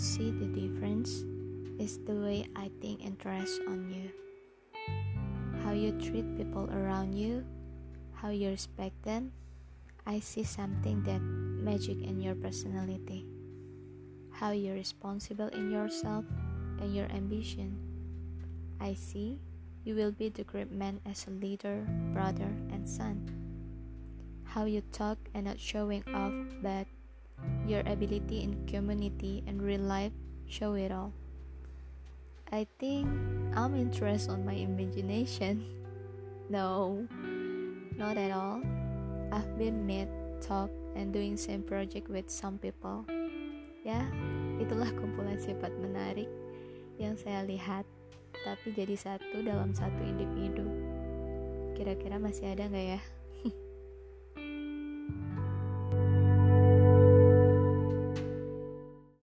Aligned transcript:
see 0.00 0.30
the 0.30 0.46
difference? 0.46 1.24
Is 1.78 1.98
the 2.04 2.14
way 2.14 2.46
I 2.56 2.70
think 2.80 3.04
and 3.04 3.16
dress 3.16 3.58
on 3.68 3.88
you. 3.88 4.12
How 5.64 5.72
you 5.72 5.92
treat 6.00 6.36
people 6.36 6.68
around 6.72 7.14
you, 7.14 7.44
how 8.12 8.28
you 8.28 8.50
respect 8.50 9.02
them. 9.02 9.32
I 10.06 10.20
see 10.20 10.44
something 10.44 11.02
that 11.04 11.20
magic 11.20 12.02
in 12.02 12.20
your 12.20 12.34
personality. 12.34 13.26
How 14.32 14.52
you're 14.52 14.74
responsible 14.74 15.48
in 15.48 15.70
yourself 15.70 16.24
and 16.80 16.94
your 16.94 17.08
ambition. 17.12 17.76
I 18.80 18.94
see 18.94 19.40
you 19.84 19.94
will 19.94 20.12
be 20.12 20.28
the 20.28 20.44
great 20.44 20.70
man 20.72 21.00
as 21.06 21.26
a 21.26 21.30
leader, 21.30 21.86
brother, 22.12 22.52
and 22.72 22.88
son. 22.88 23.24
How 24.44 24.64
you 24.64 24.82
talk 24.92 25.18
and 25.32 25.46
not 25.46 25.60
showing 25.60 26.04
off, 26.12 26.34
but 26.60 26.86
your 27.66 27.80
ability 27.86 28.42
in 28.42 28.58
community 28.66 29.44
and 29.46 29.62
real 29.62 29.82
life 29.84 30.12
show 30.50 30.74
it 30.74 30.90
all. 30.90 31.12
I 32.50 32.66
think 32.82 33.06
I'm 33.54 33.78
interested 33.78 34.34
on 34.34 34.44
my 34.44 34.58
imagination. 34.58 35.62
no, 36.50 37.06
not 37.96 38.18
at 38.18 38.34
all. 38.34 38.60
I've 39.30 39.54
been 39.56 39.86
met, 39.86 40.10
talk, 40.42 40.70
and 40.96 41.12
doing 41.12 41.36
same 41.36 41.62
project 41.62 42.10
with 42.10 42.26
some 42.26 42.58
people. 42.58 43.06
Ya, 43.86 44.02
itulah 44.58 44.90
kumpulan 44.98 45.38
sifat 45.38 45.70
menarik 45.78 46.26
yang 46.98 47.14
saya 47.14 47.46
lihat, 47.46 47.86
tapi 48.42 48.74
jadi 48.74 48.98
satu 48.98 49.46
dalam 49.46 49.70
satu 49.70 50.02
individu. 50.02 50.66
Kira-kira 51.78 52.18
masih 52.18 52.52
ada 52.52 52.66
nggak 52.66 52.98
ya? 52.98 53.00